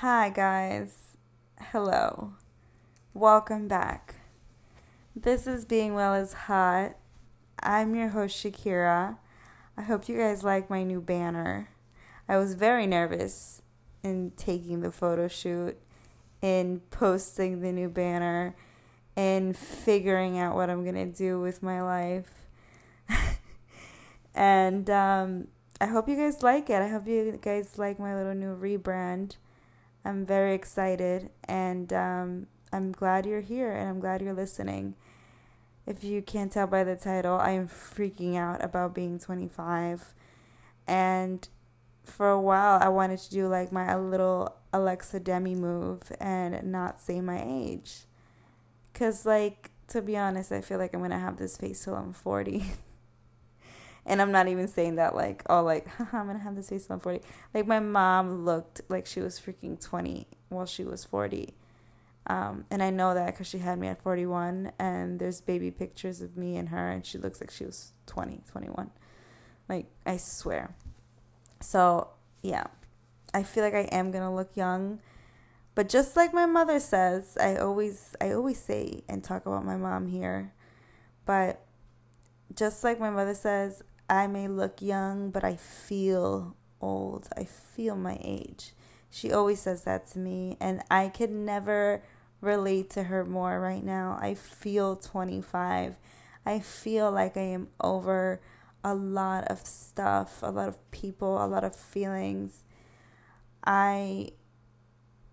[0.00, 1.16] Hi, guys.
[1.58, 2.34] Hello.
[3.14, 4.14] Welcome back.
[5.16, 6.94] This is Being Well is Hot.
[7.60, 9.16] I'm your host, Shakira.
[9.76, 11.70] I hope you guys like my new banner.
[12.28, 13.60] I was very nervous
[14.04, 15.76] in taking the photo shoot,
[16.40, 18.54] in posting the new banner,
[19.16, 22.46] in figuring out what I'm going to do with my life.
[24.36, 25.48] and um,
[25.80, 26.82] I hope you guys like it.
[26.82, 29.34] I hope you guys like my little new rebrand.
[30.04, 34.94] I'm very excited and um, I'm glad you're here and I'm glad you're listening.
[35.86, 40.12] If you can't tell by the title, I am freaking out about being 25.
[40.86, 41.48] And
[42.04, 47.00] for a while, I wanted to do like my little Alexa Demie move and not
[47.00, 48.00] say my age.
[48.92, 51.94] Because, like, to be honest, I feel like I'm going to have this face till
[51.94, 52.64] I'm 40.
[54.08, 56.94] and I'm not even saying that like, oh, like, I'm gonna have this face till
[56.94, 57.20] I'm 40.
[57.54, 61.54] Like, my mom looked like she was freaking 20 while she was 40.
[62.26, 66.20] Um, and I know that because she had me at 41, and there's baby pictures
[66.20, 68.90] of me and her, and she looks like she was 20, 21.
[69.68, 70.74] Like, I swear.
[71.60, 72.08] So,
[72.42, 72.64] yeah,
[73.32, 75.00] I feel like I am gonna look young.
[75.74, 79.76] But just like my mother says, I always I always say and talk about my
[79.76, 80.52] mom here.
[81.24, 81.60] But
[82.54, 87.28] just like my mother says, I may look young, but I feel old.
[87.36, 88.72] I feel my age.
[89.10, 92.02] She always says that to me, and I could never
[92.40, 94.18] relate to her more right now.
[94.20, 95.96] I feel 25.
[96.46, 98.40] I feel like I am over
[98.84, 102.64] a lot of stuff, a lot of people, a lot of feelings.
[103.64, 104.30] I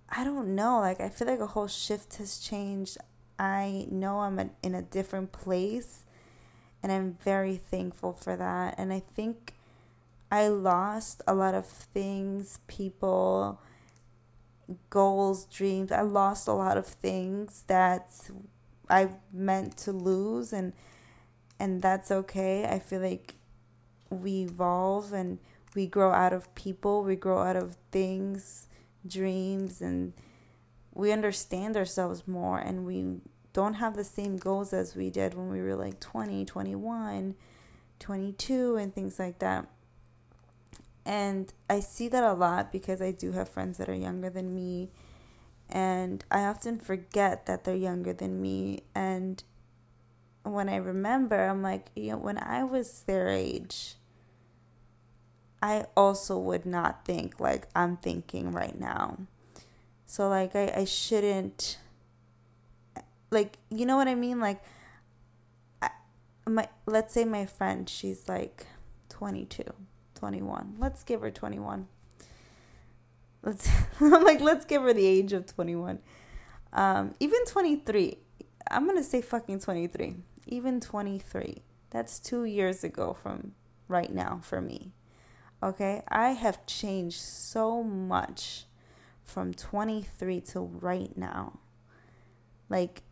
[0.09, 2.97] I don't know, like I feel like a whole shift has changed.
[3.37, 6.04] I know I'm in a different place
[6.85, 8.75] and I'm very thankful for that.
[8.77, 9.55] And I think
[10.29, 13.59] I lost a lot of things, people,
[14.91, 15.91] goals, dreams.
[15.91, 18.29] I lost a lot of things that
[18.87, 20.73] I meant to lose and
[21.59, 22.65] and that's okay.
[22.65, 23.33] I feel like
[24.11, 25.39] we evolve and
[25.73, 28.67] we grow out of people, we grow out of things,
[29.07, 30.13] dreams and
[30.93, 33.21] we understand ourselves more and we
[33.55, 37.35] don't have the same goals as we did when we were like 20, 21,
[37.99, 39.65] 22, and things like that.
[41.05, 44.53] And I see that a lot because I do have friends that are younger than
[44.53, 44.89] me.
[45.69, 48.81] And I often forget that they're younger than me.
[48.93, 49.41] And
[50.43, 53.95] when I remember, I'm like, you know, when I was their age,
[55.61, 59.19] I also would not think like I'm thinking right now.
[60.05, 61.79] So, like, I, I shouldn't
[63.35, 64.39] like you know what I mean?
[64.39, 64.63] Like
[65.81, 65.91] I,
[66.47, 68.65] my let's say my friend she's like
[69.09, 69.63] 22
[70.15, 71.87] 21 let's give her 21
[73.43, 73.69] let's
[74.01, 75.99] I'm like let's give her the age of 21
[76.73, 78.17] um even 23
[78.71, 80.15] I'm going to say fucking 23
[80.47, 83.53] even 23 that's 2 years ago from
[83.87, 84.91] right now for me.
[85.61, 86.03] Okay?
[86.07, 88.65] I have changed so much
[89.23, 91.59] from 23 to right now.
[92.69, 93.03] Like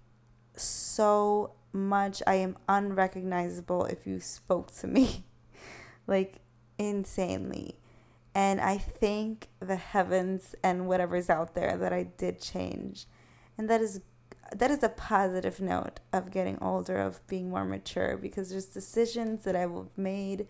[0.55, 2.21] so much.
[2.27, 5.25] I am unrecognizable if you spoke to me.
[6.07, 6.35] like
[6.77, 7.77] insanely.
[8.35, 13.05] And I thank the heavens and whatever's out there that I did change.
[13.57, 14.01] And that is
[14.51, 19.45] that is a positive note of getting older, of being more mature, because there's decisions
[19.45, 20.47] that I've made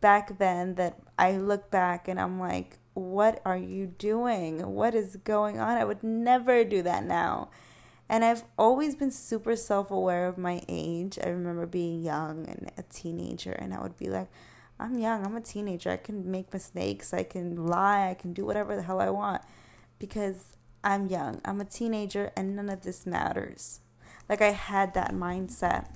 [0.00, 4.74] back then that I look back and I'm like, what are you doing?
[4.74, 5.76] What is going on?
[5.78, 7.48] I would never do that now.
[8.08, 11.18] And I've always been super self aware of my age.
[11.22, 14.28] I remember being young and a teenager, and I would be like,
[14.78, 15.90] I'm young, I'm a teenager.
[15.90, 19.42] I can make mistakes, I can lie, I can do whatever the hell I want
[19.98, 21.40] because I'm young.
[21.44, 23.80] I'm a teenager, and none of this matters.
[24.28, 25.86] Like, I had that mindset.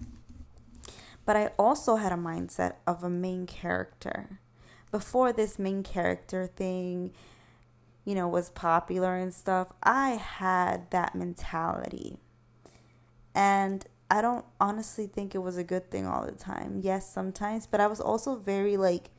[1.27, 4.41] But I also had a mindset of a main character.
[4.91, 7.13] Before this main character thing,
[8.09, 12.17] you know, was popular and stuff, I had that mentality.
[13.35, 16.81] And I don't honestly think it was a good thing all the time.
[16.83, 19.11] Yes, sometimes, but I was also very like,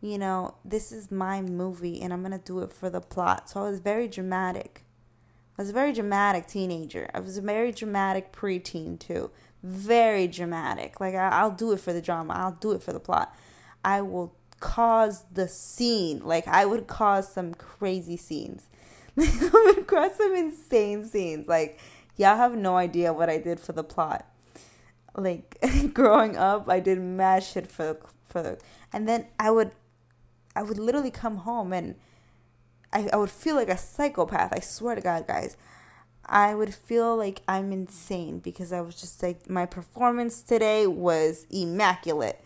[0.00, 3.50] you know, this is my movie and I'm going to do it for the plot.
[3.50, 4.84] So I was very dramatic.
[5.58, 7.10] I was a very dramatic teenager.
[7.12, 9.32] I was a very dramatic preteen too.
[9.64, 11.00] Very dramatic.
[11.00, 12.34] Like I, will do it for the drama.
[12.34, 13.34] I'll do it for the plot.
[13.84, 16.20] I will cause the scene.
[16.22, 18.68] Like I would cause some crazy scenes.
[19.18, 21.48] I would cause some insane scenes.
[21.48, 21.78] Like
[22.16, 24.26] y'all have no idea what I did for the plot.
[25.16, 25.58] Like
[25.94, 28.58] growing up, I did mad shit for the, for the,
[28.92, 29.72] and then I would,
[30.54, 31.96] I would literally come home and
[32.92, 34.52] I, I would feel like a psychopath.
[34.52, 35.56] I swear to God, guys.
[36.26, 41.44] I would feel like I'm insane because I was just like, my performance today was
[41.50, 42.40] immaculate.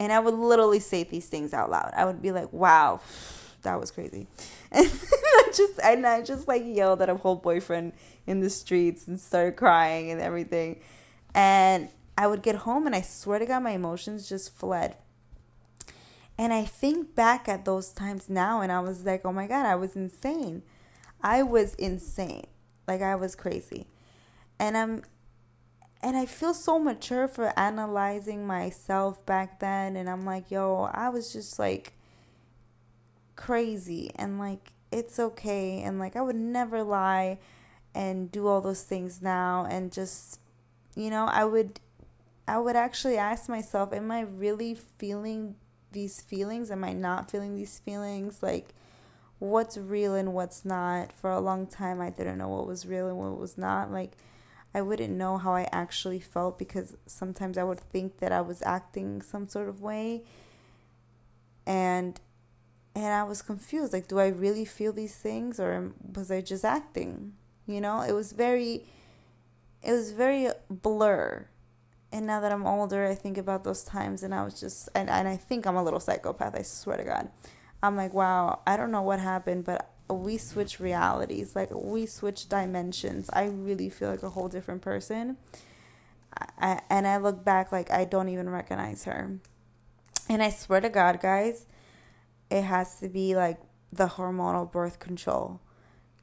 [0.00, 1.92] And I would literally say these things out loud.
[1.94, 3.00] I would be like, wow,
[3.62, 4.26] that was crazy.
[4.72, 7.92] And I just, and I just like yelled at a whole boyfriend
[8.24, 10.80] in the streets and started crying and everything.
[11.34, 14.96] And I would get home and I swear to God, my emotions just fled.
[16.38, 19.66] And I think back at those times now and I was like, oh my God,
[19.66, 20.62] I was insane.
[21.20, 22.46] I was insane.
[22.86, 23.88] Like I was crazy.
[24.58, 25.02] And I'm
[26.02, 31.08] and I feel so mature for analyzing myself back then and I'm like, yo, I
[31.10, 31.92] was just like
[33.36, 37.38] crazy and like it's okay and like I would never lie
[37.94, 40.40] and do all those things now and just
[40.96, 41.80] you know, I would
[42.48, 45.54] I would actually ask myself, am I really feeling
[45.92, 46.70] these feelings?
[46.70, 48.42] Am I not feeling these feelings?
[48.42, 48.74] Like,
[49.38, 51.12] what's real and what's not?
[51.12, 53.92] For a long time, I didn't know what was real and what was not.
[53.92, 54.12] Like,
[54.74, 58.62] I wouldn't know how I actually felt because sometimes I would think that I was
[58.62, 60.22] acting some sort of way.
[61.66, 62.20] And
[62.94, 63.92] and I was confused.
[63.92, 67.34] Like, do I really feel these things or was I just acting?
[67.66, 68.86] You know, it was very
[69.82, 71.46] it was very blur
[72.12, 75.08] and now that I'm older, I think about those times and I was just, and,
[75.08, 77.30] and I think I'm a little psychopath, I swear to God.
[77.82, 81.54] I'm like, wow, I don't know what happened, but we switch realities.
[81.54, 83.30] Like, we switch dimensions.
[83.32, 85.36] I really feel like a whole different person.
[86.58, 89.38] I, and I look back like I don't even recognize her.
[90.28, 91.66] And I swear to God, guys,
[92.50, 93.58] it has to be like
[93.92, 95.60] the hormonal birth control.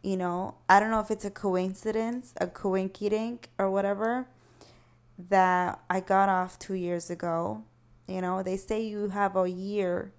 [0.02, 4.28] You know, I don't know if it's a coincidence, a coinkydink, or whatever
[5.18, 7.64] that I got off two years ago.
[8.08, 10.14] You know, they say you have a year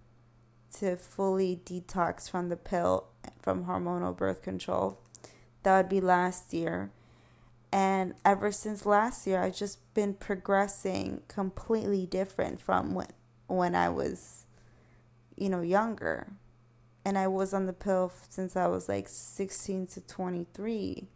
[0.74, 3.06] to fully detox from the pill
[3.40, 4.98] from hormonal birth control.
[5.62, 6.90] That would be last year.
[7.70, 13.08] And ever since last year, I've just been progressing completely different from when,
[13.46, 14.46] when I was,
[15.36, 16.28] you know, younger.
[17.04, 21.08] And I was on the pill since I was like 16 to 23.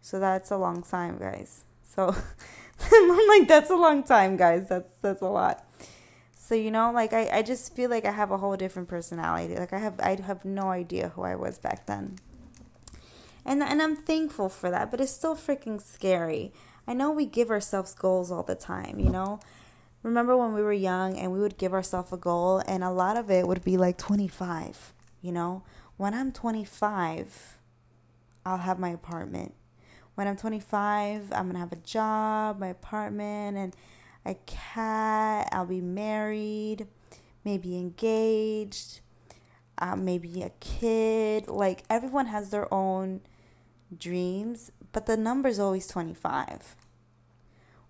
[0.00, 1.64] So that's a long time, guys.
[1.82, 2.14] So
[2.92, 4.68] I'm like, that's a long time, guys.
[4.68, 5.66] That's that's a lot.
[6.46, 9.56] So you know, like I, I just feel like I have a whole different personality.
[9.56, 12.18] Like I have I have no idea who I was back then.
[13.46, 16.52] And and I'm thankful for that, but it's still freaking scary.
[16.86, 19.40] I know we give ourselves goals all the time, you know?
[20.02, 23.16] Remember when we were young and we would give ourselves a goal and a lot
[23.16, 24.92] of it would be like 25,
[25.22, 25.62] you know?
[25.96, 27.56] When I'm 25,
[28.44, 29.54] I'll have my apartment
[30.14, 33.76] when I'm 25, I'm gonna have a job, my apartment, and
[34.24, 35.48] a cat.
[35.52, 36.86] I'll be married,
[37.44, 39.00] maybe engaged,
[39.78, 41.48] uh, maybe a kid.
[41.48, 43.20] Like everyone has their own
[43.96, 46.76] dreams, but the number is always 25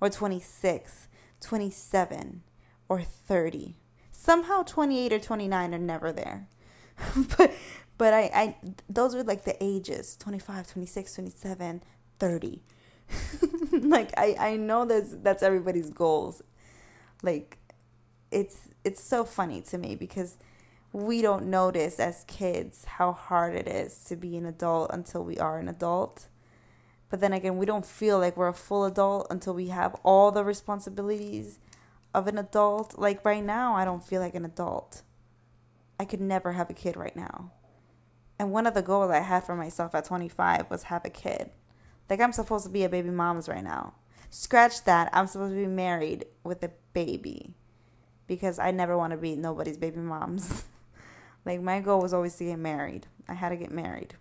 [0.00, 1.08] or 26,
[1.40, 2.42] 27
[2.88, 3.76] or 30.
[4.10, 6.48] Somehow 28 or 29 are never there.
[7.36, 7.52] but
[7.96, 8.56] but I, I
[8.88, 11.82] those are like the ages 25 26 27
[12.18, 12.62] 30
[13.72, 16.42] like i i know that's that's everybody's goals.
[17.22, 17.58] Like
[18.30, 20.36] it's it's so funny to me because
[20.92, 25.38] we don't notice as kids how hard it is to be an adult until we
[25.38, 26.28] are an adult.
[27.10, 30.32] But then again we don't feel like we're a full adult until we have all
[30.32, 31.58] the responsibilities
[32.12, 32.98] of an adult.
[32.98, 35.02] Like right now i don't feel like an adult.
[35.98, 37.52] I could never have a kid right now.
[38.38, 41.50] And one of the goals i had for myself at 25 was have a kid
[42.08, 43.94] like I'm supposed to be a baby mom's right now.
[44.30, 45.10] Scratch that.
[45.12, 47.54] I'm supposed to be married with a baby
[48.26, 50.64] because I never want to be nobody's baby moms.
[51.44, 53.06] like my goal was always to get married.
[53.28, 54.14] I had to get married.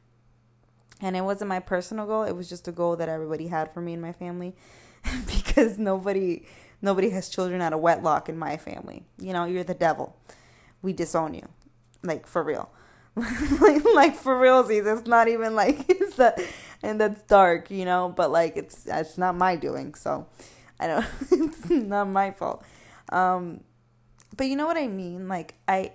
[1.02, 3.82] And it wasn't my personal goal, it was just a goal that everybody had for
[3.82, 4.56] me and my family
[5.26, 6.46] because nobody
[6.82, 9.04] nobody has children out of wedlock in my family.
[9.18, 10.16] You know, you're the devil.
[10.82, 11.48] We disown you.
[12.04, 12.70] Like for real.
[13.16, 16.42] like, like for realsies, it's not even like it's that
[16.84, 18.14] and that's dark, you know.
[18.16, 20.28] But like it's it's not my doing, so
[20.80, 21.06] I don't.
[21.32, 22.64] it's not my fault.
[23.10, 23.62] Um,
[24.36, 25.28] but you know what I mean.
[25.28, 25.94] Like I,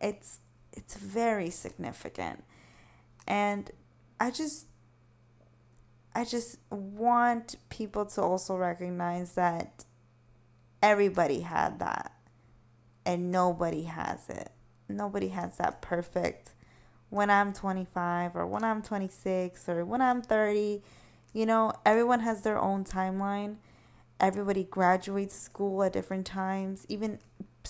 [0.00, 0.40] it's
[0.72, 2.44] it's very significant,
[3.26, 3.70] and
[4.20, 4.66] I just
[6.14, 9.84] I just want people to also recognize that
[10.82, 12.12] everybody had that
[13.06, 14.50] and nobody has it.
[14.88, 16.53] Nobody has that perfect
[17.10, 20.82] when I'm 25 or when I'm 26 or when I'm 30.
[21.32, 23.56] You know, everyone has their own timeline.
[24.20, 26.86] Everybody graduates school at different times.
[26.88, 27.18] Even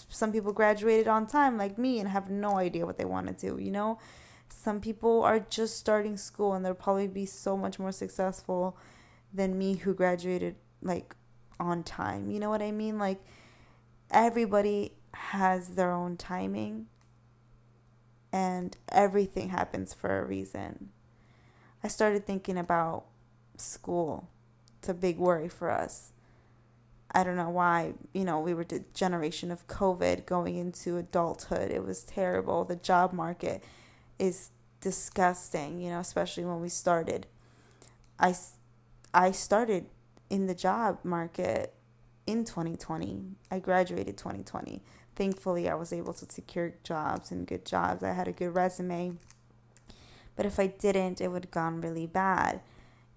[0.09, 3.51] some people graduated on time, like me, and have no idea what they want to
[3.51, 3.99] do, you know?
[4.49, 8.77] Some people are just starting school and they'll probably be so much more successful
[9.33, 11.15] than me who graduated like
[11.59, 12.31] on time.
[12.31, 12.99] You know what I mean?
[12.99, 13.21] Like
[14.11, 16.87] everybody has their own timing
[18.35, 20.89] and everything happens for a reason.
[21.85, 23.05] I started thinking about
[23.57, 24.29] school.
[24.81, 26.11] It's a big worry for us.
[27.13, 31.71] I don't know why, you know, we were the generation of COVID going into adulthood.
[31.71, 32.65] It was terrible.
[32.65, 33.63] The job market
[34.19, 34.51] is
[34.81, 37.29] disgusting, you know, especially when we started.
[38.19, 38.35] I,
[39.15, 39.87] I started
[40.29, 41.73] in the job market
[42.27, 43.37] in 2020.
[43.53, 44.83] I graduated 2020.
[45.17, 48.03] Thankfully, I was able to secure jobs and good jobs.
[48.03, 49.15] I had a good resume.
[50.37, 52.61] But if I didn't, it would have gone really bad,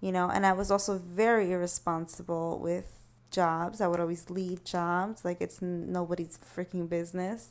[0.00, 0.30] you know.
[0.30, 2.98] And I was also very irresponsible with
[3.30, 3.80] jobs.
[3.80, 7.50] I would always leave jobs like it's nobody's freaking business.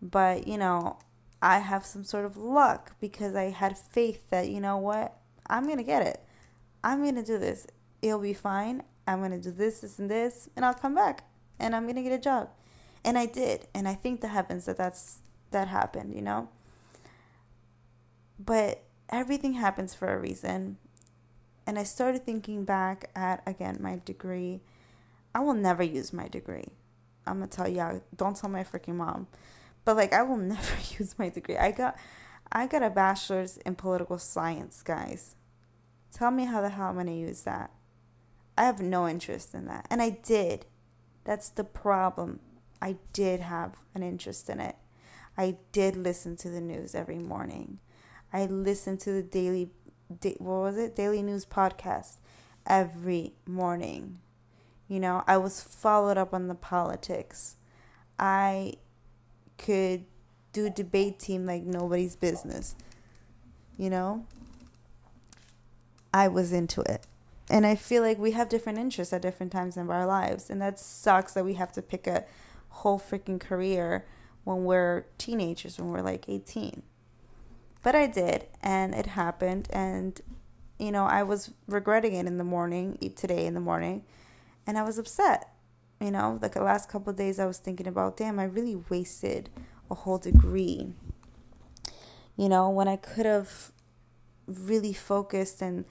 [0.00, 0.98] But, you know,
[1.40, 5.16] I have some sort of luck because I had faith that, you know what,
[5.46, 6.20] I'm going to get it.
[6.82, 7.68] I'm going to do this.
[8.00, 8.82] It'll be fine.
[9.06, 11.24] I'm going to do this, this, and this, and I'll come back
[11.58, 12.48] and I'm going to get a job.
[13.04, 13.66] And I did.
[13.74, 15.18] And I think the heavens that that's,
[15.50, 16.48] that happened, you know?
[18.38, 20.78] But everything happens for a reason.
[21.66, 24.60] And I started thinking back at, again, my degree
[25.34, 26.68] I will never use my degree.
[27.26, 29.28] I'm gonna tell y'all, don't tell my freaking mom.
[29.84, 31.56] But like I will never use my degree.
[31.56, 31.96] I got
[32.50, 35.36] I got a bachelor's in political science, guys.
[36.12, 37.70] Tell me how the hell I'm gonna use that.
[38.56, 39.86] I have no interest in that.
[39.88, 40.66] And I did.
[41.24, 42.40] That's the problem.
[42.82, 44.74] I did have an interest in it.
[45.38, 47.78] I did listen to the news every morning.
[48.32, 49.70] I listened to the daily,
[50.08, 50.96] what was it?
[50.96, 52.16] Daily news podcast
[52.66, 54.18] every morning.
[54.88, 57.54] You know, I was followed up on the politics.
[58.18, 58.74] I
[59.58, 60.04] could
[60.52, 62.74] do debate team like nobody's business.
[63.78, 64.26] You know?
[66.12, 67.06] I was into it.
[67.48, 70.50] And I feel like we have different interests at different times in our lives.
[70.50, 72.24] And that sucks that we have to pick a
[72.72, 74.06] whole freaking career
[74.44, 76.82] when we're teenagers, when we're like 18.
[77.82, 79.68] But I did, and it happened.
[79.72, 80.20] And,
[80.78, 84.04] you know, I was regretting it in the morning, today in the morning
[84.66, 85.48] and I was upset.
[86.00, 89.50] You know, like the last couple days, I was thinking about, damn, I really wasted
[89.90, 90.94] a whole degree.
[92.36, 93.70] You know, when I could have
[94.46, 95.84] really focused and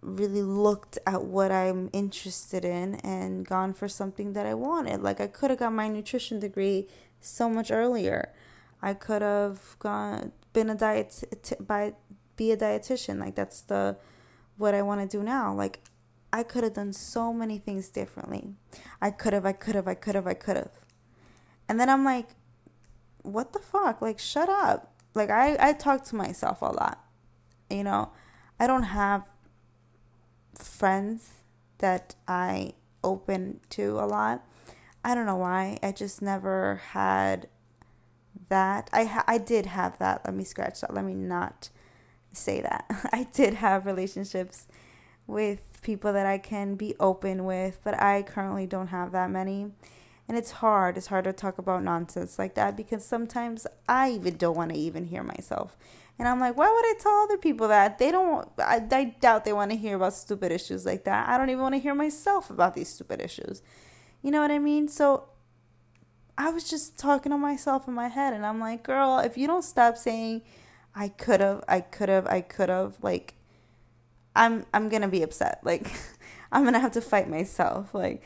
[0.00, 5.02] really looked at what I'm interested in and gone for something that I wanted.
[5.02, 6.86] Like I could have got my nutrition degree
[7.20, 8.32] so much earlier.
[8.80, 11.24] I could have gone been a diet
[11.60, 11.94] by
[12.36, 13.18] be a dietitian.
[13.18, 13.96] Like that's the
[14.56, 15.52] what I want to do now.
[15.52, 15.80] Like
[16.32, 18.54] I could have done so many things differently.
[19.00, 20.70] I could have, I could have, I could have, I could have.
[21.68, 22.28] And then I'm like,
[23.22, 24.02] what the fuck?
[24.02, 24.94] Like, shut up.
[25.14, 27.02] Like, I, I talk to myself a lot.
[27.70, 28.10] You know,
[28.60, 29.24] I don't have
[30.58, 31.30] friends
[31.78, 32.72] that I
[33.04, 34.44] open to a lot.
[35.04, 35.78] I don't know why.
[35.82, 37.48] I just never had
[38.48, 38.90] that.
[38.92, 40.22] I ha- I did have that.
[40.24, 40.92] Let me scratch that.
[40.94, 41.70] Let me not
[42.32, 42.86] say that.
[43.12, 44.66] I did have relationships
[45.26, 49.70] with people that I can be open with, but I currently don't have that many.
[50.28, 50.96] And it's hard.
[50.98, 54.78] It's hard to talk about nonsense like that because sometimes I even don't want to
[54.78, 55.76] even hear myself.
[56.18, 57.98] And I'm like, why would I tell other people that?
[57.98, 61.28] They don't, I, I doubt they want to hear about stupid issues like that.
[61.28, 63.62] I don't even want to hear myself about these stupid issues.
[64.22, 64.88] You know what I mean?
[64.88, 65.28] So
[66.36, 69.46] I was just talking to myself in my head and I'm like, girl, if you
[69.46, 70.42] don't stop saying,
[70.94, 73.34] I could have, I could have, I could have, like,
[74.38, 75.60] I'm I'm gonna be upset.
[75.64, 75.92] Like
[76.50, 77.92] I'm gonna have to fight myself.
[77.94, 78.22] Like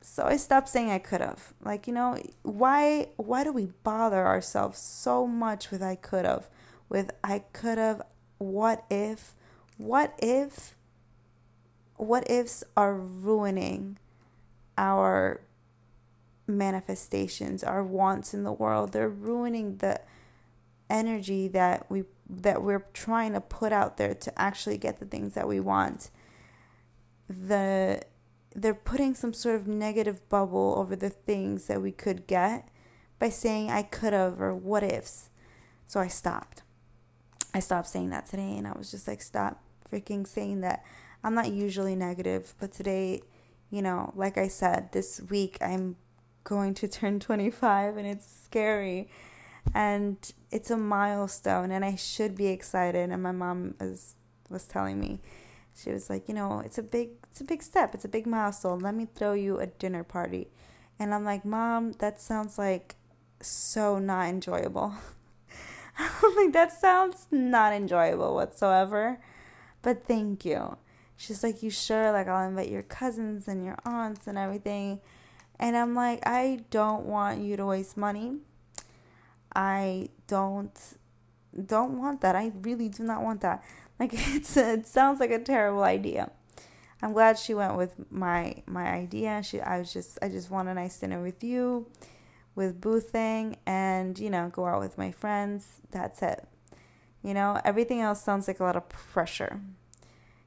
[0.00, 1.52] so I stopped saying I could have.
[1.62, 6.48] Like, you know, why why do we bother ourselves so much with I could have?
[6.88, 8.02] With I could have
[8.38, 9.34] what if
[9.76, 10.76] what if
[11.96, 13.98] what ifs are ruining
[14.76, 15.40] our
[16.46, 18.92] manifestations, our wants in the world.
[18.92, 20.00] They're ruining the
[20.88, 25.34] energy that we that we're trying to put out there to actually get the things
[25.34, 26.10] that we want
[27.28, 28.00] the
[28.54, 32.68] they're putting some sort of negative bubble over the things that we could get
[33.18, 35.30] by saying I could have or what ifs.
[35.86, 36.62] So I stopped.
[37.54, 40.84] I stopped saying that today and I was just like stop freaking saying that.
[41.24, 43.22] I'm not usually negative, but today,
[43.70, 45.96] you know, like I said, this week I'm
[46.44, 49.08] going to turn 25 and it's scary.
[49.74, 50.16] And
[50.50, 54.14] it's a milestone and I should be excited and my mom is
[54.48, 55.20] was telling me.
[55.74, 58.26] She was like you know it's a big it's a big step it's a big
[58.26, 58.78] milestone.
[58.78, 60.48] Let me throw you a dinner party.
[60.98, 62.96] And I'm like mom that sounds like
[63.40, 64.94] so not enjoyable
[66.36, 69.20] like, that sounds not enjoyable whatsoever.
[69.82, 70.76] But thank you.
[71.16, 72.12] She's like, You sure?
[72.12, 75.00] Like, I'll invite your cousins and your aunts and everything.
[75.58, 78.36] And I'm like, I don't want you to waste money.
[79.54, 80.78] I don't
[81.66, 82.36] don't want that.
[82.36, 83.64] I really do not want that.
[83.98, 86.30] Like it's it sounds like a terrible idea.
[87.02, 89.42] I'm glad she went with my my idea.
[89.42, 91.86] She I was just I just want a nice dinner with you,
[92.58, 95.80] with Boo Thing, and you know go out with my friends.
[95.92, 96.44] That's it.
[97.22, 99.60] You know everything else sounds like a lot of pressure.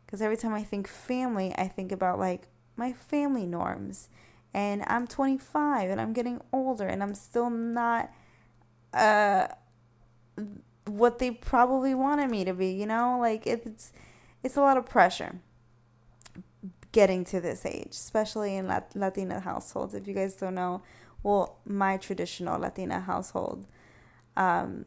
[0.05, 4.09] Because every time I think family, I think about like my family norms,
[4.53, 8.11] and I'm 25 and I'm getting older and I'm still not
[8.93, 9.47] uh
[10.85, 12.73] what they probably wanted me to be.
[12.73, 13.93] You know like it's
[14.43, 15.39] it's a lot of pressure
[16.91, 19.93] getting to this age, especially in Lat- Latina households.
[19.93, 20.81] If you guys don't know,
[21.23, 23.67] well, my traditional Latina household,
[24.35, 24.85] um,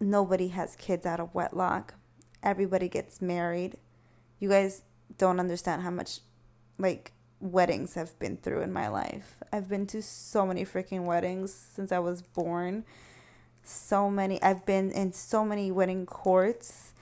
[0.00, 1.94] nobody has kids out of wedlock.
[2.42, 3.76] Everybody gets married.
[4.38, 4.82] You guys
[5.18, 6.20] don't understand how much,
[6.78, 9.36] like, weddings I've been through in my life.
[9.52, 12.84] I've been to so many freaking weddings since I was born.
[13.62, 14.42] So many.
[14.42, 16.94] I've been in so many wedding courts.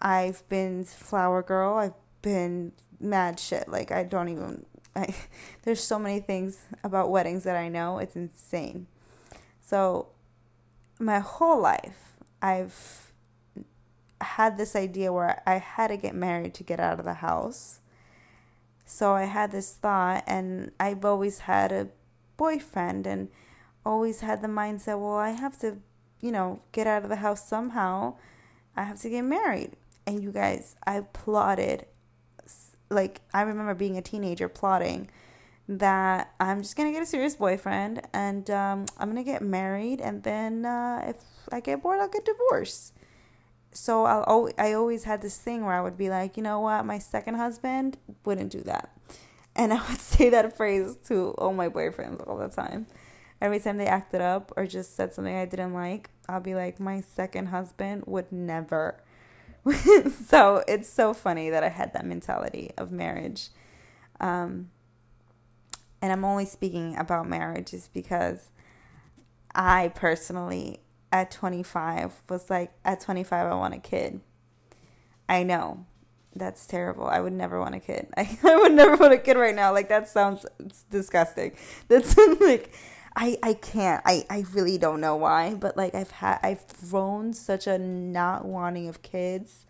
[0.00, 1.74] I've been flower girl.
[1.74, 3.68] I've been mad shit.
[3.68, 5.14] Like I don't even I
[5.62, 7.98] there's so many things about weddings that I know.
[7.98, 8.86] It's insane.
[9.60, 10.08] So
[10.98, 13.12] my whole life I've
[14.20, 17.80] had this idea where I had to get married to get out of the house.
[18.84, 21.88] So I had this thought and I've always had a
[22.36, 23.28] boyfriend and
[23.84, 25.78] always had the mindset, well, I have to,
[26.20, 28.16] you know, get out of the house somehow.
[28.76, 29.72] I have to get married.
[30.06, 31.86] And you guys, I plotted
[32.94, 35.08] like I remember being a teenager plotting
[35.68, 40.22] that I'm just gonna get a serious boyfriend and um, I'm gonna get married and
[40.22, 41.16] then uh, if
[41.50, 42.92] I get bored I'll get divorced.
[43.72, 46.84] So I'll I always had this thing where I would be like, you know what,
[46.86, 48.96] my second husband wouldn't do that,
[49.56, 52.86] and I would say that phrase to all my boyfriends all the time.
[53.40, 56.78] Every time they acted up or just said something I didn't like, I'll be like,
[56.78, 59.02] my second husband would never
[60.26, 63.48] so it's so funny that I had that mentality of marriage.
[64.20, 64.70] Um,
[66.02, 68.50] and I'm only speaking about marriages because
[69.54, 74.20] I personally, at 25, was like, at 25, I want a kid.
[75.28, 75.86] I know
[76.36, 77.06] that's terrible.
[77.06, 78.08] I would never want a kid.
[78.16, 79.72] I, I would never want a kid right now.
[79.72, 80.44] Like, that sounds
[80.90, 81.52] disgusting.
[81.88, 82.72] That's like,
[83.16, 84.02] I, I can't.
[84.04, 88.44] I, I really don't know why, but like I've had I've grown such a not
[88.44, 89.66] wanting of kids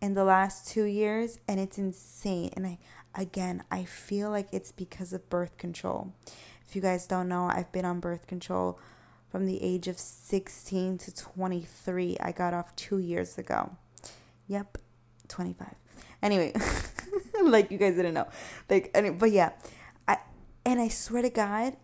[0.00, 2.50] in the last 2 years and it's insane.
[2.56, 2.78] And I
[3.14, 6.14] again, I feel like it's because of birth control.
[6.66, 8.78] If you guys don't know, I've been on birth control
[9.28, 12.16] from the age of 16 to 23.
[12.20, 13.76] I got off 2 years ago.
[14.48, 14.78] Yep,
[15.28, 15.74] 25.
[16.22, 16.52] Anyway,
[17.42, 18.28] like you guys didn't know.
[18.70, 19.50] Like but yeah.
[20.08, 20.18] I
[20.64, 21.76] and I swear to God,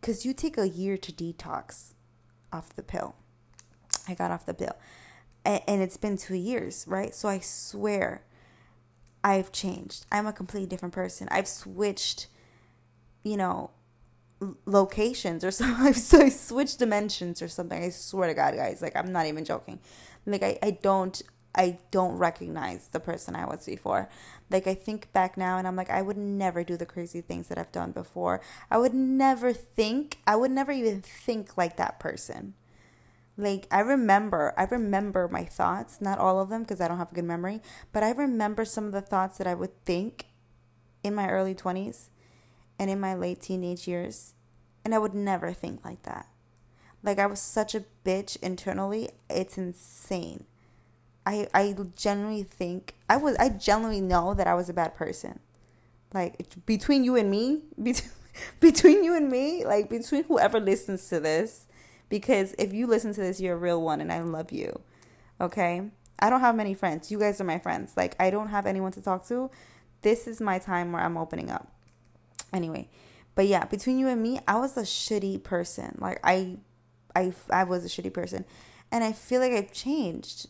[0.00, 1.92] because you take a year to detox
[2.52, 3.14] off the pill.
[4.08, 4.76] I got off the pill.
[5.44, 7.14] And it's been two years, right?
[7.14, 8.22] So I swear
[9.24, 10.06] I've changed.
[10.12, 11.28] I'm a completely different person.
[11.30, 12.28] I've switched,
[13.24, 13.70] you know,
[14.66, 15.86] locations or something.
[15.86, 17.82] I've so I switched dimensions or something.
[17.82, 18.82] I swear to God, guys.
[18.82, 19.80] Like, I'm not even joking.
[20.26, 21.20] Like, I, I don't
[21.54, 24.08] I don't recognize the person I was before.
[24.50, 27.48] Like I think back now and I'm like I would never do the crazy things
[27.48, 28.40] that I've done before.
[28.70, 32.54] I would never think, I would never even think like that person.
[33.36, 37.12] Like I remember, I remember my thoughts, not all of them because I don't have
[37.12, 37.60] a good memory,
[37.92, 40.26] but I remember some of the thoughts that I would think
[41.02, 42.08] in my early 20s
[42.78, 44.34] and in my late teenage years,
[44.84, 46.28] and I would never think like that.
[47.02, 50.46] Like I was such a bitch internally, it's insane
[51.26, 55.38] I I genuinely think I was I genuinely know that I was a bad person.
[56.12, 58.10] Like between you and me, between
[58.60, 61.66] between you and me, like between whoever listens to this,
[62.08, 64.80] because if you listen to this, you're a real one, and I love you.
[65.40, 65.82] Okay,
[66.18, 67.10] I don't have many friends.
[67.10, 67.92] You guys are my friends.
[67.96, 69.50] Like I don't have anyone to talk to.
[70.02, 71.68] This is my time where I'm opening up.
[72.52, 72.88] Anyway,
[73.34, 75.96] but yeah, between you and me, I was a shitty person.
[76.00, 76.56] Like I,
[77.14, 78.44] I, I was a shitty person,
[78.90, 80.48] and I feel like I've changed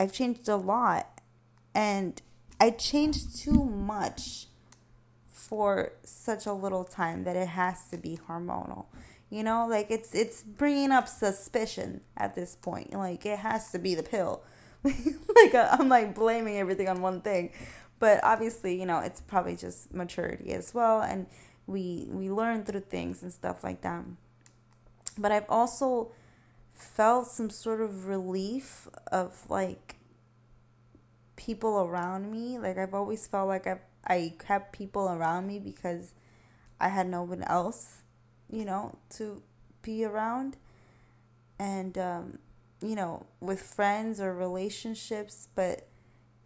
[0.00, 1.20] I've changed a lot
[1.74, 2.20] and
[2.58, 4.46] I changed too much
[5.26, 8.86] for such a little time that it has to be hormonal.
[9.28, 12.94] You know, like it's it's bringing up suspicion at this point.
[12.94, 14.42] Like it has to be the pill.
[14.84, 17.50] like I'm like blaming everything on one thing.
[17.98, 21.26] But obviously, you know, it's probably just maturity as well and
[21.66, 24.02] we we learn through things and stuff like that.
[25.18, 26.12] But I've also
[26.80, 29.96] felt some sort of relief of like
[31.36, 32.58] people around me.
[32.58, 36.14] Like I've always felt like I I kept people around me because
[36.80, 38.02] I had no one else,
[38.50, 39.42] you know, to
[39.82, 40.56] be around.
[41.58, 42.38] And um,
[42.82, 45.86] you know, with friends or relationships, but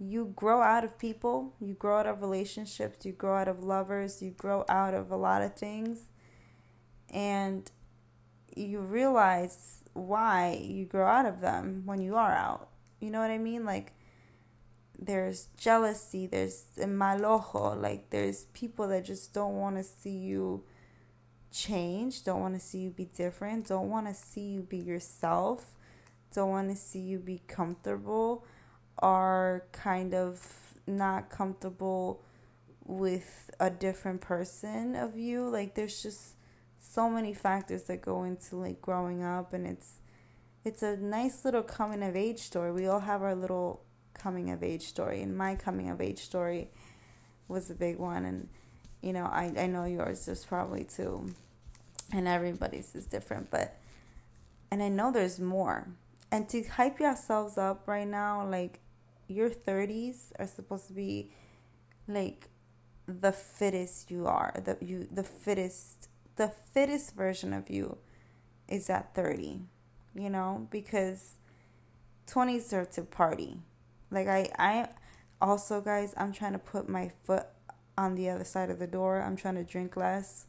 [0.01, 4.20] you grow out of people, you grow out of relationships, you grow out of lovers,
[4.20, 6.11] you grow out of a lot of things.
[7.11, 7.70] And
[8.57, 12.68] you realize why you grow out of them when you are out.
[13.00, 13.64] You know what I mean?
[13.64, 13.92] Like
[14.98, 20.64] there's jealousy, there's malojo, like there's people that just don't want to see you
[21.50, 25.76] change, don't want to see you be different, don't want to see you be yourself,
[26.35, 28.44] don't want to see you be comfortable,
[28.98, 32.22] are kind of not comfortable
[32.85, 35.48] with a different person of you.
[35.48, 36.35] Like there's just
[36.94, 39.98] so many factors that go into like growing up and it's
[40.64, 42.72] it's a nice little coming of age story.
[42.72, 43.83] We all have our little
[44.14, 46.70] coming of age story, and my coming of age story
[47.48, 48.24] was a big one.
[48.24, 48.48] And
[49.02, 51.26] you know, I I know yours is probably too,
[52.12, 53.76] and everybody's is different, but
[54.70, 55.88] and I know there's more.
[56.30, 58.80] And to hype yourselves up right now, like
[59.28, 61.30] your 30s are supposed to be
[62.09, 62.48] like
[63.07, 67.99] the fittest you are, the you the fittest the fittest version of you
[68.68, 69.61] is at 30,
[70.14, 71.37] you know, because
[72.27, 73.59] 20s are to party.
[74.11, 74.88] Like I I
[75.40, 77.47] also guys, I'm trying to put my foot
[77.97, 79.23] on the other side of the door.
[79.23, 80.47] I'm trying to drink less.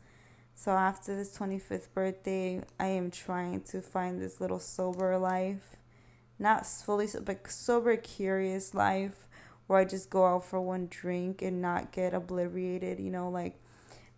[0.55, 5.75] So after this 25th birthday, I am trying to find this little sober life.
[6.39, 9.27] Not fully but sober curious life
[9.67, 13.59] where I just go out for one drink and not get obliterated, you know, like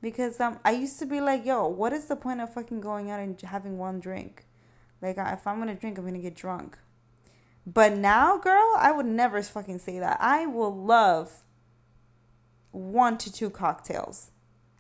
[0.01, 3.09] because um I used to be like, yo, what is the point of fucking going
[3.11, 4.45] out and having one drink?
[5.01, 6.77] Like if I'm gonna drink, I'm gonna get drunk.
[7.65, 10.17] But now, girl, I would never fucking say that.
[10.21, 11.43] I will love
[12.71, 14.31] one to two cocktails.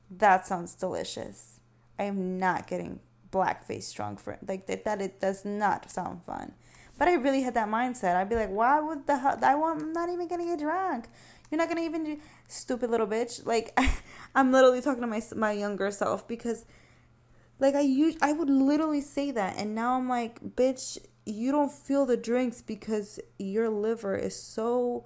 [0.09, 1.59] That sounds delicious.
[1.99, 3.01] I am not getting
[3.31, 4.85] blackface drunk for like that.
[4.85, 6.53] That it does not sound fun.
[6.97, 8.15] But I really had that mindset.
[8.15, 9.37] I'd be like, why would the hell?
[9.43, 9.81] I want.
[9.81, 11.07] I'm not even gonna get drunk.
[11.49, 13.45] You're not gonna even do stupid little bitch.
[13.45, 13.77] Like
[14.35, 16.65] I'm literally talking to my my younger self because
[17.59, 21.71] like I use I would literally say that and now I'm like, bitch, you don't
[21.71, 25.05] feel the drinks because your liver is so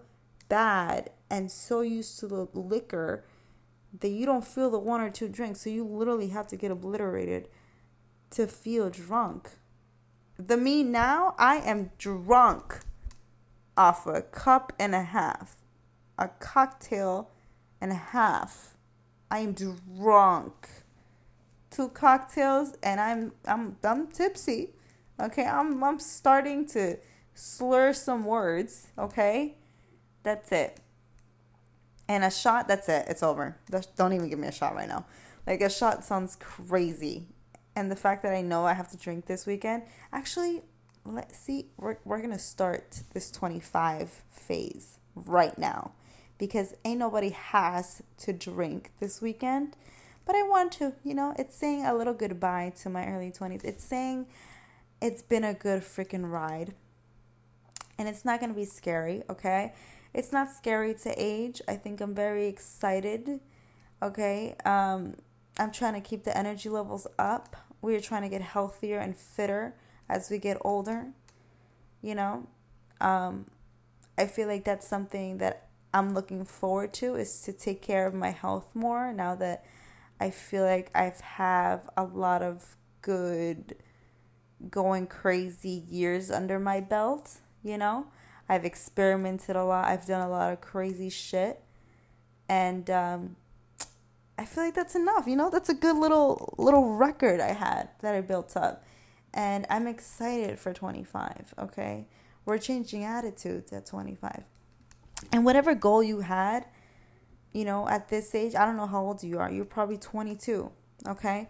[0.49, 3.23] bad and so used to the liquor
[3.99, 5.62] that you don't feel the one or two drinks.
[5.62, 7.47] So you literally have to get obliterated
[8.32, 9.49] to feel drunk.
[10.38, 12.80] The me now, I am drunk
[13.77, 15.61] off a cup and a half
[16.17, 17.30] a cocktail
[17.80, 18.76] and a half.
[19.30, 20.69] I am drunk.
[21.69, 24.71] Two cocktails and I'm I'm I'm tipsy.
[25.19, 26.97] Okay, I'm I'm starting to
[27.34, 29.56] slur some words, okay?
[30.24, 30.80] That's it.
[32.08, 33.06] And a shot, that's it.
[33.08, 33.58] It's over.
[33.95, 35.06] Don't even give me a shot right now.
[35.47, 37.28] Like a shot sounds crazy.
[37.76, 40.62] And the fact that I know I have to drink this weekend, actually,
[41.06, 45.93] let's see, we're, we're to start this 25 phase right now
[46.41, 49.75] because ain't nobody has to drink this weekend.
[50.25, 53.63] But I want to, you know, it's saying a little goodbye to my early 20s.
[53.63, 54.25] It's saying
[54.99, 56.73] it's been a good freaking ride.
[57.99, 59.73] And it's not going to be scary, okay?
[60.15, 61.62] It's not scary to age.
[61.67, 63.39] I think I'm very excited,
[64.01, 64.56] okay?
[64.65, 65.13] Um,
[65.60, 67.56] I'm trying to keep the energy levels up.
[67.84, 69.75] We're trying to get healthier and fitter
[70.10, 71.06] as we get older,
[72.01, 72.47] you know?
[72.99, 73.45] Um,
[74.17, 78.13] I feel like that's something that I'm looking forward to is to take care of
[78.13, 79.65] my health more now that
[80.19, 83.75] I feel like I've have a lot of good
[84.69, 88.08] going crazy years under my belt, you know?
[88.47, 89.88] I've experimented a lot.
[89.88, 91.63] I've done a lot of crazy shit.
[92.49, 93.36] And um,
[94.38, 95.49] I feel like that's enough, you know?
[95.49, 98.84] That's a good little little record I had that I built up.
[99.34, 102.08] And I'm excited for 25, okay?
[102.45, 104.43] We're changing attitudes at 25
[105.31, 106.65] and whatever goal you had,
[107.53, 109.51] you know, at this age, I don't know how old you are.
[109.51, 110.71] You're probably 22,
[111.07, 111.49] okay?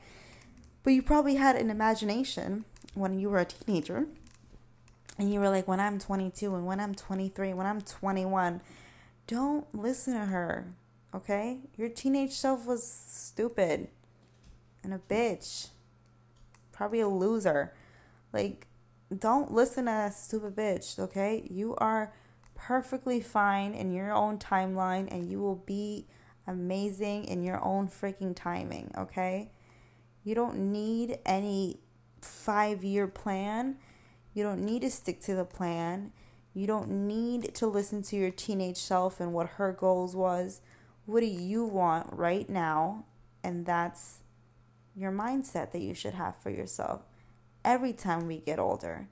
[0.84, 4.08] But you probably had an imagination when you were a teenager.
[5.18, 8.62] And you were like, when I'm 22 and when I'm 23, when I'm 21,
[9.28, 10.74] don't listen to her,
[11.14, 11.60] okay?
[11.78, 13.90] Your teenage self was stupid
[14.84, 15.68] and a bitch,
[16.72, 17.74] probably a loser.
[18.34, 18.68] Like,
[19.16, 21.48] don't listen to that stupid bitch, okay?
[21.50, 22.14] You are
[22.68, 26.06] perfectly fine in your own timeline and you will be
[26.46, 29.52] amazing in your own freaking timing, okay?
[30.24, 31.80] You don't need any
[32.22, 33.78] five year plan.
[34.34, 36.12] You don't need to stick to the plan.
[36.54, 40.62] You don't need to listen to your teenage self and what her goals was.
[41.06, 43.06] What do you want right now?
[43.44, 44.20] And that's
[44.96, 47.02] your mindset that you should have for yourself.
[47.66, 49.08] Every time we get older,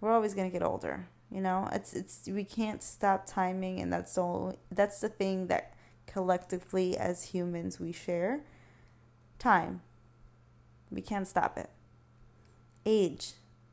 [0.00, 1.08] we're always going to get older.
[1.30, 5.74] You know, it's it's we can't stop timing and that's all that's the thing that
[6.06, 8.40] collectively as humans we share.
[9.38, 9.82] Time.
[10.90, 11.70] We can't stop it.
[12.86, 13.32] Age.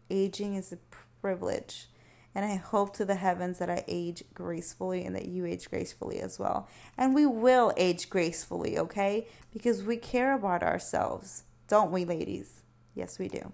[0.10, 0.78] Aging is a
[1.22, 1.88] privilege.
[2.36, 6.20] And I hope to the heavens that I age gracefully and that you age gracefully
[6.20, 6.68] as well.
[6.98, 9.28] And we will age gracefully, okay?
[9.54, 12.62] Because we care about ourselves, don't we, ladies?
[12.94, 13.54] Yes, we do.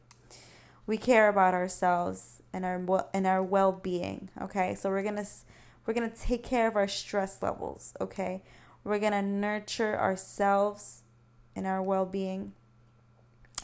[0.87, 4.75] We care about ourselves and our and our well-being, okay?
[4.75, 5.27] So we're going to
[5.85, 8.43] we're going to take care of our stress levels, okay?
[8.83, 11.03] We're going to nurture ourselves
[11.55, 12.53] and our well-being.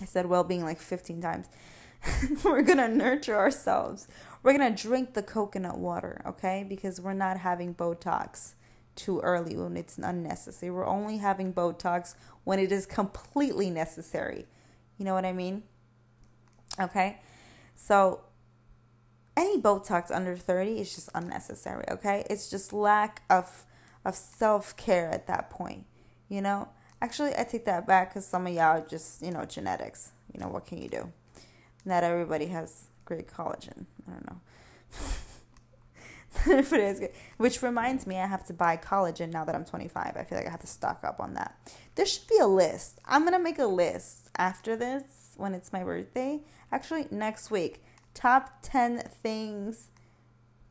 [0.01, 1.47] I said well-being like 15 times.
[2.43, 4.07] we're going to nurture ourselves.
[4.43, 6.65] We're going to drink the coconut water, okay?
[6.67, 8.53] Because we're not having Botox
[8.95, 10.71] too early when it's unnecessary.
[10.71, 14.45] We're only having Botox when it is completely necessary.
[14.97, 15.63] You know what I mean?
[16.79, 17.19] Okay?
[17.75, 18.21] So,
[19.37, 22.25] any Botox under 30 is just unnecessary, okay?
[22.29, 23.65] It's just lack of
[24.03, 25.85] of self-care at that point,
[26.29, 26.69] you know?
[27.01, 30.11] Actually, I take that back cuz some of y'all just, you know, genetics.
[30.33, 31.11] You know, what can you do?
[31.85, 33.85] Not everybody has great collagen.
[34.07, 34.41] I don't know.
[37.37, 40.13] Which reminds me, I have to buy collagen now that I'm 25.
[40.15, 41.55] I feel like I have to stock up on that.
[41.95, 42.99] There should be a list.
[43.05, 46.41] I'm going to make a list after this when it's my birthday.
[46.71, 47.83] Actually, next week.
[48.17, 49.91] Top 10 things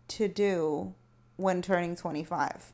[0.08, 0.94] to do
[1.36, 2.72] when turning 25.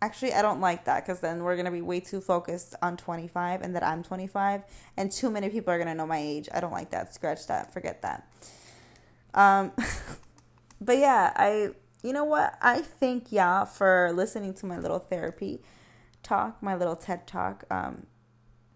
[0.00, 2.96] Actually, I don't like that because then we're going to be way too focused on
[2.96, 4.62] 25 and that I'm 25,
[4.96, 6.48] and too many people are going to know my age.
[6.54, 7.12] I don't like that.
[7.12, 7.72] Scratch that.
[7.72, 8.30] Forget that.
[9.34, 9.72] Um,
[10.80, 11.70] but yeah, I,
[12.04, 12.56] you know what?
[12.62, 15.60] I thank y'all for listening to my little therapy
[16.22, 17.64] talk, my little TED talk.
[17.68, 18.06] Um,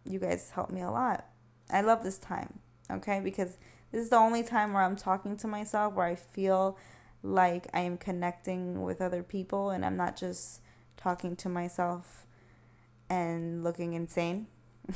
[0.05, 1.27] you guys helped me a lot.
[1.71, 2.59] I love this time,
[2.91, 3.21] okay?
[3.23, 3.57] Because
[3.93, 6.79] this is the only time where I'm talking to myself, where I feel
[7.23, 10.61] like I am connecting with other people and I'm not just
[10.97, 12.27] talking to myself
[13.09, 14.47] and looking insane.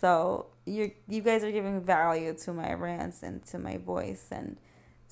[0.00, 4.56] so you you guys are giving value to my rants and to my voice and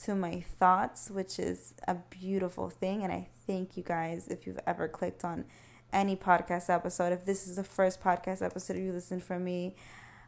[0.02, 3.04] to my thoughts, which is a beautiful thing.
[3.04, 5.44] And I thank you guys if you've ever clicked on
[5.92, 7.12] any podcast episode.
[7.12, 9.76] If this is the first podcast episode you listen from me,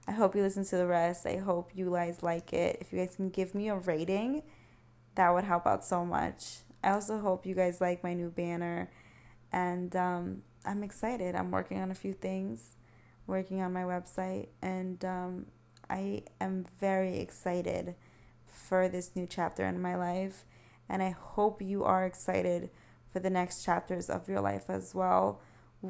[0.09, 1.27] I hope you listen to the rest.
[1.27, 2.79] I hope you guys like it.
[2.81, 4.42] If you guys can give me a rating,
[5.16, 6.59] that would help out so much.
[6.85, 8.90] I also hope you guys like my new banner
[9.53, 11.35] and um, I'm excited.
[11.35, 12.77] I'm working on a few things,
[13.27, 15.47] working on my website, and um,
[15.88, 17.95] I am very excited
[18.47, 20.45] for this new chapter in my life.
[20.88, 22.71] And I hope you are excited
[23.12, 25.40] for the next chapters of your life as well.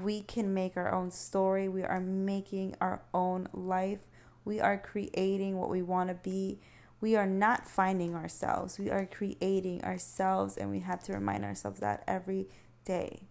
[0.02, 1.68] We can make our own story.
[1.68, 4.00] We are making our own life.
[4.44, 6.60] We are creating what we want to be.
[7.00, 8.78] We are not finding ourselves.
[8.78, 12.48] We are creating ourselves, and we have to remind ourselves that every
[12.84, 13.28] day.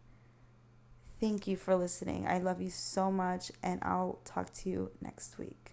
[1.19, 2.27] Thank you for listening.
[2.27, 5.64] I love you so much, and I'll talk to you next week.